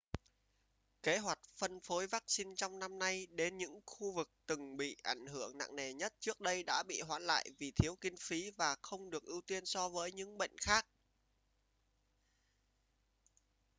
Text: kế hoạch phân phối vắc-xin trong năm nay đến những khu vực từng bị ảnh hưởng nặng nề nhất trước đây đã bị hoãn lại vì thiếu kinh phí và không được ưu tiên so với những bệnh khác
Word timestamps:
kế 1.03 1.17
hoạch 1.17 1.39
phân 1.57 1.79
phối 1.79 2.07
vắc-xin 2.07 2.55
trong 2.55 2.79
năm 2.79 2.99
nay 2.99 3.27
đến 3.31 3.57
những 3.57 3.79
khu 3.85 4.11
vực 4.11 4.29
từng 4.47 4.77
bị 4.77 4.95
ảnh 5.03 5.25
hưởng 5.25 5.57
nặng 5.57 5.75
nề 5.75 5.93
nhất 5.93 6.13
trước 6.19 6.39
đây 6.41 6.63
đã 6.63 6.83
bị 6.83 7.01
hoãn 7.01 7.21
lại 7.23 7.45
vì 7.59 7.71
thiếu 7.71 7.95
kinh 8.01 8.17
phí 8.17 8.51
và 8.51 8.75
không 8.81 9.09
được 9.09 9.23
ưu 9.23 9.41
tiên 9.41 9.65
so 9.65 9.89
với 9.89 10.11
những 10.11 10.37
bệnh 10.37 10.57
khác 10.61 10.85